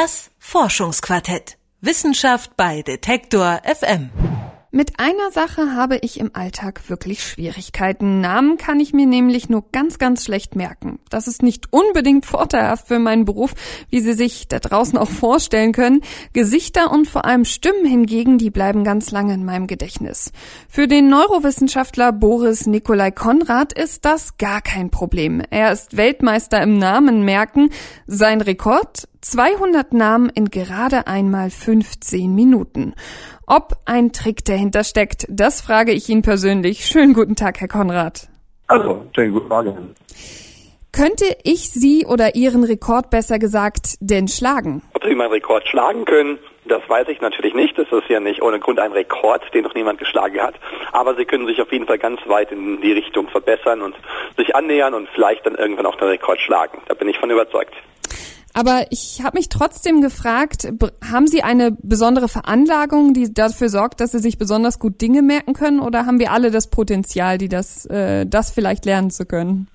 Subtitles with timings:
[0.00, 1.58] Das Forschungsquartett.
[1.80, 4.10] Wissenschaft bei Detektor FM.
[4.70, 8.20] Mit einer Sache habe ich im Alltag wirklich Schwierigkeiten.
[8.20, 11.00] Namen kann ich mir nämlich nur ganz, ganz schlecht merken.
[11.10, 13.54] Das ist nicht unbedingt vorteilhaft für meinen Beruf,
[13.90, 16.02] wie Sie sich da draußen auch vorstellen können.
[16.32, 20.30] Gesichter und vor allem Stimmen hingegen, die bleiben ganz lange in meinem Gedächtnis.
[20.68, 25.42] Für den Neurowissenschaftler Boris Nikolai Konrad ist das gar kein Problem.
[25.50, 27.70] Er ist Weltmeister im Namen merken.
[28.06, 32.94] Sein Rekord 200 Namen in gerade einmal 15 Minuten.
[33.46, 36.86] Ob ein Trick dahinter steckt, das frage ich ihn persönlich.
[36.86, 38.28] Schönen guten Tag, Herr Konrad.
[38.68, 39.94] Also, schönen guten Morgen.
[40.92, 44.82] Könnte ich Sie oder Ihren Rekord besser gesagt denn schlagen?
[44.94, 47.78] Ob Sie meinen Rekord schlagen können, das weiß ich natürlich nicht.
[47.78, 50.54] Das ist ja nicht ohne Grund ein Rekord, den noch niemand geschlagen hat.
[50.92, 53.94] Aber Sie können sich auf jeden Fall ganz weit in die Richtung verbessern und
[54.36, 56.78] sich annähern und vielleicht dann irgendwann auch den Rekord schlagen.
[56.86, 57.74] Da bin ich von überzeugt.
[58.58, 60.66] Aber ich habe mich trotzdem gefragt,
[61.12, 65.52] haben Sie eine besondere Veranlagung, die dafür sorgt, dass Sie sich besonders gut Dinge merken
[65.52, 69.68] können, oder haben wir alle das Potenzial, die das, äh, das vielleicht lernen zu können?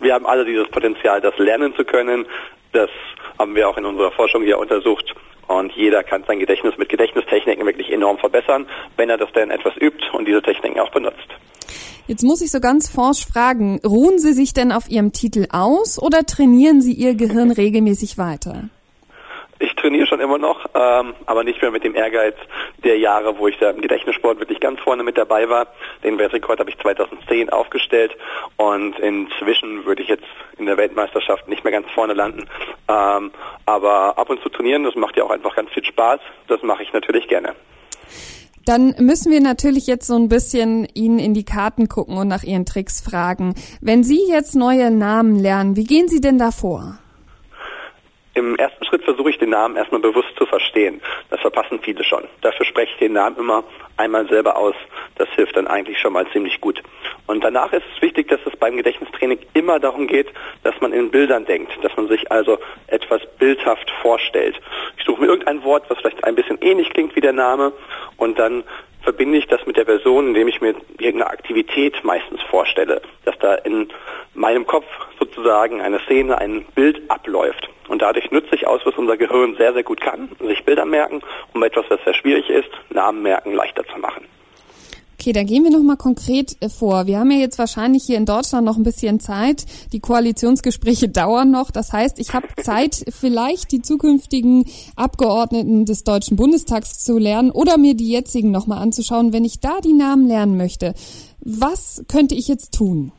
[0.00, 2.26] Wir haben alle dieses Potenzial, das lernen zu können.
[2.72, 2.90] Das
[3.38, 5.14] haben wir auch in unserer Forschung hier untersucht.
[5.46, 9.76] Und jeder kann sein Gedächtnis mit Gedächtnistechniken wirklich enorm verbessern, wenn er das denn etwas
[9.76, 11.28] übt und diese Techniken auch benutzt.
[12.06, 16.00] Jetzt muss ich so ganz forsch fragen, ruhen Sie sich denn auf Ihrem Titel aus
[16.00, 18.68] oder trainieren Sie Ihr Gehirn regelmäßig weiter?
[19.58, 22.34] Ich trainiere schon immer noch, ähm, aber nicht mehr mit dem Ehrgeiz
[22.84, 25.68] der Jahre, wo ich da im Gedächtnissport wirklich ganz vorne mit dabei war.
[26.04, 28.14] Den Weltrekord habe ich 2010 aufgestellt
[28.56, 30.26] und inzwischen würde ich jetzt
[30.58, 32.46] in der Weltmeisterschaft nicht mehr ganz vorne landen.
[32.88, 33.30] Ähm,
[33.64, 36.20] aber ab und zu trainieren, das macht ja auch einfach ganz viel Spaß.
[36.48, 37.54] Das mache ich natürlich gerne.
[38.66, 42.42] Dann müssen wir natürlich jetzt so ein bisschen Ihnen in die Karten gucken und nach
[42.42, 43.54] Ihren Tricks fragen.
[43.80, 46.98] Wenn Sie jetzt neue Namen lernen, wie gehen Sie denn da vor?
[48.34, 51.00] Im ersten Schritt versuche ich den Namen erstmal bewusst zu verstehen.
[51.30, 52.24] Das verpassen viele schon.
[52.42, 53.62] Dafür spreche ich den Namen immer
[53.96, 54.74] einmal selber aus.
[55.16, 56.82] Das hilft dann eigentlich schon mal ziemlich gut.
[57.26, 60.28] Und danach ist es wichtig, dass es beim Gedächtnistraining immer darum geht,
[60.62, 64.60] dass man in Bildern denkt, dass man sich also etwas bildhaft vorstellt.
[64.98, 67.72] Ich suche mir irgendein Wort, was vielleicht ein bisschen ähnlich klingt wie der Name
[68.16, 68.64] und dann
[69.06, 73.54] verbinde ich das mit der Person, indem ich mir irgendeine Aktivität meistens vorstelle, dass da
[73.54, 73.88] in
[74.34, 74.84] meinem Kopf
[75.20, 77.68] sozusagen eine Szene, ein Bild abläuft.
[77.86, 81.22] Und dadurch nutze ich aus, was unser Gehirn sehr, sehr gut kann, sich Bilder merken,
[81.54, 84.25] um etwas, was sehr schwierig ist, Namen merken, leichter zu machen.
[85.26, 87.08] Okay, dann gehen wir nochmal konkret äh, vor.
[87.08, 89.64] Wir haben ja jetzt wahrscheinlich hier in Deutschland noch ein bisschen Zeit.
[89.92, 91.72] Die Koalitionsgespräche dauern noch.
[91.72, 97.76] Das heißt, ich habe Zeit, vielleicht die zukünftigen Abgeordneten des Deutschen Bundestags zu lernen oder
[97.76, 100.94] mir die jetzigen nochmal anzuschauen, wenn ich da die Namen lernen möchte.
[101.40, 103.10] Was könnte ich jetzt tun?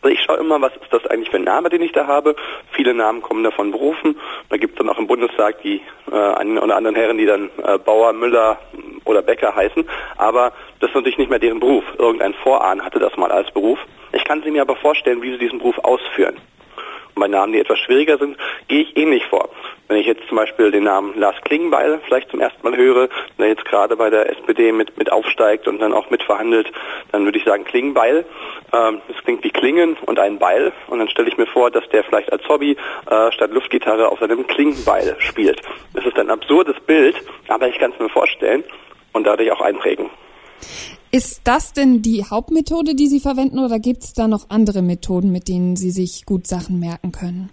[0.00, 2.34] Also ich schaue immer, was ist das eigentlich für ein Name, den ich da habe.
[2.72, 4.16] Viele Namen kommen davon berufen.
[4.48, 5.80] Da gibt es dann auch im Bundestag die
[6.10, 8.58] äh, einen oder anderen Herren, die dann äh, Bauer, Müller
[9.04, 9.88] oder Bäcker heißen.
[10.16, 11.84] Aber das ist natürlich nicht mehr deren Beruf.
[11.98, 13.78] Irgendein Vorahn hatte das mal als Beruf.
[14.12, 16.36] Ich kann sie mir aber vorstellen, wie sie diesen Beruf ausführen.
[17.14, 18.36] Und bei Namen, die etwas schwieriger sind,
[18.68, 19.50] gehe ich ähnlich vor.
[19.88, 23.08] Wenn ich jetzt zum Beispiel den Namen Lars Klingbeil vielleicht zum ersten Mal höre,
[23.38, 26.72] der jetzt gerade bei der SPD mit, mit aufsteigt und dann auch mitverhandelt,
[27.10, 28.24] dann würde ich sagen Klingbeil.
[28.72, 30.72] Ähm, das klingt wie Klingen und ein Beil.
[30.86, 32.76] Und dann stelle ich mir vor, dass der vielleicht als Hobby
[33.10, 35.60] äh, statt Luftgitarre auf seinem Klingbeil spielt.
[35.92, 37.16] Das ist ein absurdes Bild,
[37.48, 38.64] aber ich kann es mir vorstellen
[39.12, 40.10] und dadurch auch einprägen.
[41.10, 45.30] Ist das denn die Hauptmethode, die Sie verwenden, oder gibt es da noch andere Methoden,
[45.30, 47.50] mit denen Sie sich gut Sachen merken können?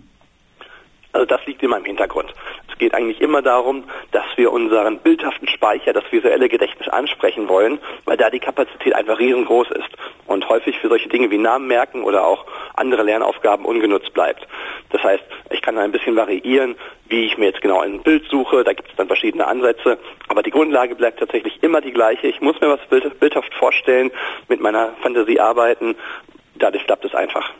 [1.11, 2.33] Also das liegt in meinem Hintergrund.
[2.71, 7.79] Es geht eigentlich immer darum, dass wir unseren bildhaften Speicher, das visuelle Gedächtnis ansprechen wollen,
[8.05, 9.89] weil da die Kapazität einfach riesengroß ist
[10.27, 14.47] und häufig für solche Dinge wie Namen merken oder auch andere Lernaufgaben ungenutzt bleibt.
[14.91, 16.75] Das heißt, ich kann ein bisschen variieren,
[17.07, 19.97] wie ich mir jetzt genau ein Bild suche, da gibt es dann verschiedene Ansätze,
[20.39, 22.27] aber die Grundlage bleibt tatsächlich immer die gleiche.
[22.27, 22.79] Ich muss mir was
[23.19, 24.09] bildhaft vorstellen,
[24.47, 25.95] mit meiner Fantasie arbeiten,
[26.57, 27.51] dadurch klappt es einfach.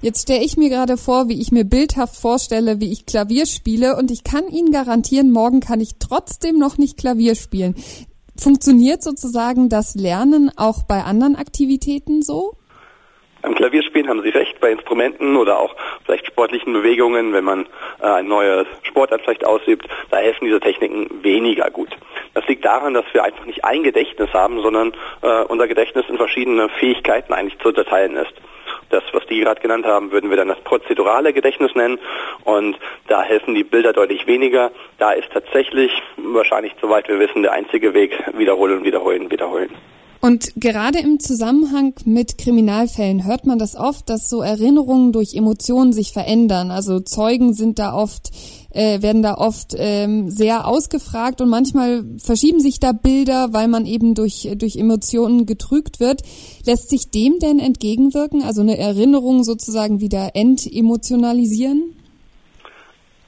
[0.00, 3.94] Jetzt stelle ich mir gerade vor, wie ich mir bildhaft vorstelle, wie ich Klavier spiele
[3.94, 7.76] und ich kann Ihnen garantieren, morgen kann ich trotzdem noch nicht Klavier spielen.
[8.36, 12.54] Funktioniert sozusagen das Lernen auch bei anderen Aktivitäten so?
[13.42, 15.74] Beim Klavierspielen haben Sie recht, bei Instrumenten oder auch
[16.04, 17.66] vielleicht sportlichen Bewegungen, wenn man
[18.00, 21.90] äh, ein neues Sportart vielleicht ausübt, da helfen diese Techniken weniger gut.
[22.34, 24.92] Das liegt daran, dass wir einfach nicht ein Gedächtnis haben, sondern
[25.22, 28.32] äh, unser Gedächtnis in verschiedene Fähigkeiten eigentlich zu unterteilen ist.
[28.90, 31.98] Das, was die gerade genannt haben, würden wir dann das prozedurale Gedächtnis nennen.
[32.44, 32.78] Und
[33.08, 34.70] da helfen die Bilder deutlich weniger.
[34.98, 39.70] Da ist tatsächlich wahrscheinlich, soweit wir wissen, der einzige Weg wiederholen, wiederholen, wiederholen.
[40.24, 45.92] Und gerade im Zusammenhang mit Kriminalfällen hört man das oft, dass so Erinnerungen durch Emotionen
[45.92, 46.70] sich verändern.
[46.70, 48.30] Also Zeugen sind da oft
[48.74, 53.84] äh, werden da oft ähm, sehr ausgefragt und manchmal verschieben sich da Bilder, weil man
[53.84, 56.22] eben durch, durch Emotionen getrügt wird.
[56.64, 61.96] Lässt sich dem denn entgegenwirken, also eine Erinnerung sozusagen wieder entemotionalisieren?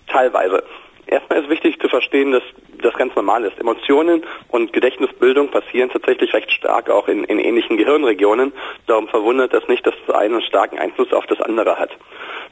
[0.06, 0.62] Teilweise.
[1.06, 2.42] Erstmal ist wichtig zu verstehen, dass
[2.84, 3.58] das ganz normal ist.
[3.58, 8.52] Emotionen und Gedächtnisbildung passieren tatsächlich recht stark auch in, in ähnlichen Gehirnregionen.
[8.86, 11.90] Darum verwundert das nicht, dass das eine einen starken Einfluss auf das andere hat.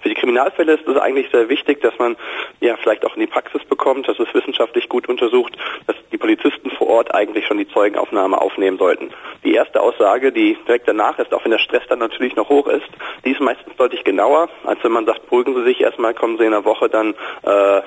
[0.01, 2.17] Für die Kriminalfälle ist es eigentlich sehr wichtig, dass man
[2.61, 5.57] ja vielleicht auch in die Praxis bekommt, dass es wissenschaftlich gut untersucht,
[5.87, 9.11] dass die Polizisten vor Ort eigentlich schon die Zeugenaufnahme aufnehmen sollten.
[9.45, 12.67] Die erste Aussage, die direkt danach ist, auch wenn der Stress dann natürlich noch hoch
[12.67, 12.89] ist,
[13.25, 16.45] die ist meistens deutlich genauer, als wenn man sagt, beruhigen Sie sich erstmal, kommen Sie
[16.45, 17.83] in einer Woche dann äh,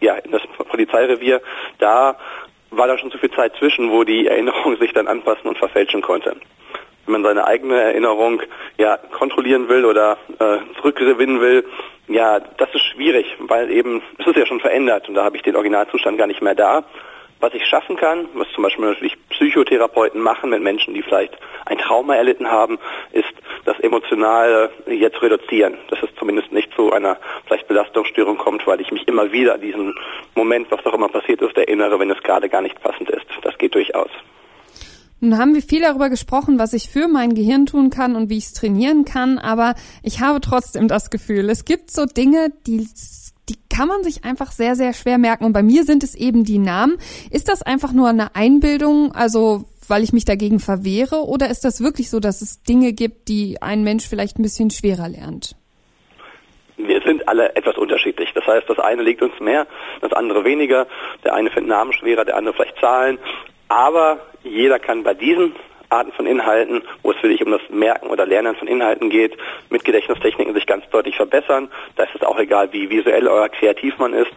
[0.00, 1.40] ja, in das Polizeirevier.
[1.78, 2.16] Da
[2.70, 6.02] war da schon zu viel Zeit zwischen, wo die Erinnerung sich dann anpassen und verfälschen
[6.02, 6.36] konnte
[7.06, 8.42] wenn man seine eigene Erinnerung
[8.78, 11.64] ja kontrollieren will oder äh, zurückgewinnen will,
[12.08, 15.42] ja, das ist schwierig, weil eben es ist ja schon verändert und da habe ich
[15.42, 16.84] den Originalzustand gar nicht mehr da.
[17.38, 21.76] Was ich schaffen kann, was zum Beispiel natürlich Psychotherapeuten machen mit Menschen, die vielleicht ein
[21.76, 22.78] Trauma erlitten haben,
[23.12, 23.32] ist
[23.66, 25.76] das Emotionale jetzt reduzieren.
[25.90, 29.60] Dass es zumindest nicht zu einer vielleicht Belastungsstörung kommt, weil ich mich immer wieder an
[29.60, 29.94] diesen
[30.34, 33.26] Moment, was auch immer passiert ist, erinnere, wenn es gerade gar nicht passend ist.
[33.42, 34.10] Das geht durchaus.
[35.20, 38.36] Nun haben wir viel darüber gesprochen, was ich für mein Gehirn tun kann und wie
[38.36, 42.86] ich es trainieren kann, aber ich habe trotzdem das Gefühl, es gibt so Dinge, die
[43.48, 45.44] die kann man sich einfach sehr, sehr schwer merken.
[45.44, 46.96] Und bei mir sind es eben die Namen.
[47.30, 51.80] Ist das einfach nur eine Einbildung, also weil ich mich dagegen verwehre, oder ist das
[51.80, 55.54] wirklich so, dass es Dinge gibt, die ein Mensch vielleicht ein bisschen schwerer lernt?
[56.76, 58.32] Wir sind alle etwas unterschiedlich.
[58.34, 59.66] Das heißt, das eine liegt uns mehr,
[60.00, 60.86] das andere weniger.
[61.24, 63.18] Der eine findet Namen schwerer, der andere vielleicht Zahlen.
[63.68, 65.54] Aber jeder kann bei diesen
[65.88, 69.36] Arten von Inhalten, wo es wirklich um das Merken oder Lernen von Inhalten geht,
[69.70, 71.70] mit Gedächtnistechniken sich ganz deutlich verbessern.
[71.96, 74.32] Da ist es auch egal, wie visuell oder kreativ man ist.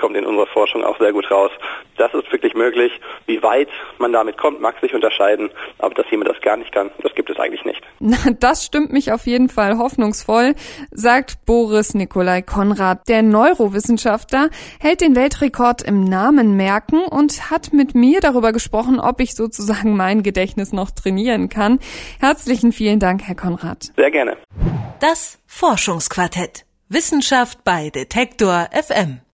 [0.00, 1.50] Das kommt in unserer Forschung auch sehr gut raus.
[1.98, 2.90] Das ist wirklich möglich.
[3.26, 3.68] Wie weit
[3.98, 5.50] man damit kommt, mag sich unterscheiden.
[5.78, 7.82] Aber dass jemand das gar nicht kann, das gibt es eigentlich nicht.
[7.98, 10.54] Na, das stimmt mich auf jeden Fall hoffnungsvoll,
[10.90, 13.08] sagt Boris Nikolai Konrad.
[13.08, 14.48] Der Neurowissenschaftler
[14.80, 19.98] hält den Weltrekord im Namen merken und hat mit mir darüber gesprochen, ob ich sozusagen
[19.98, 21.78] mein Gedächtnis noch trainieren kann.
[22.20, 23.92] Herzlichen vielen Dank, Herr Konrad.
[23.96, 24.38] Sehr gerne.
[25.00, 26.64] Das Forschungsquartett.
[26.88, 29.20] Wissenschaft bei Detektor FM.